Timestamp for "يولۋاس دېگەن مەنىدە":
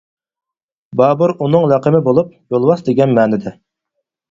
2.57-3.57